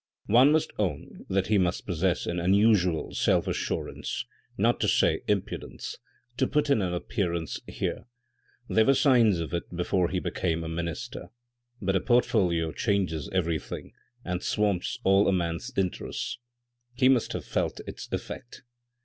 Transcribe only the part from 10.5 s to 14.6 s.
a minister; but a portfolio changes everything and